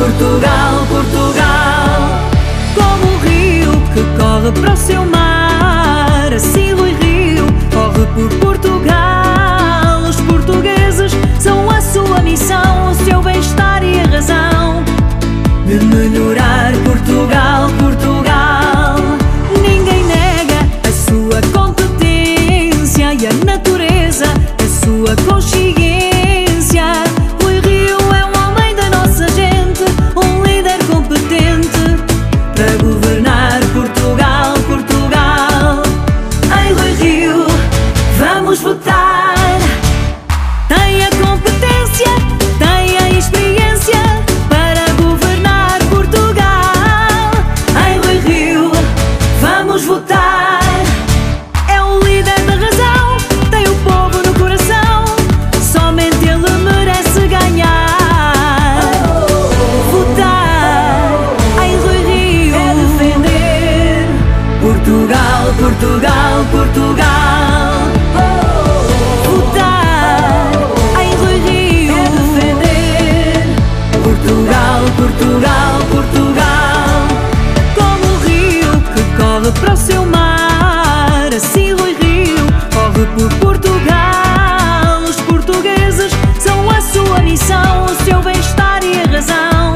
[0.00, 2.30] Portugal, Portugal,
[2.74, 4.99] como o rio que corre para o seu
[65.80, 67.72] Portugal, Portugal,
[68.12, 68.50] Portugal.
[69.24, 70.52] Votar
[71.00, 73.46] em Rui Rio é defender
[74.02, 77.08] Portugal, Portugal, Portugal.
[77.74, 82.44] Como o rio que corre para o seu mar, assim Rui Rio
[82.74, 85.02] corre por Portugal.
[85.08, 89.72] Os portugueses são a sua missão, o seu bem-estar e a razão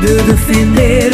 [0.00, 1.10] de defender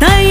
[0.00, 0.26] Daí.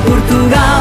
[0.00, 0.73] Portugal.